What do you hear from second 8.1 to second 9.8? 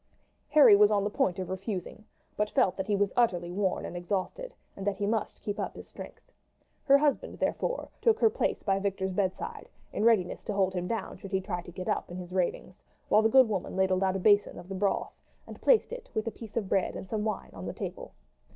her place by Victor's bedside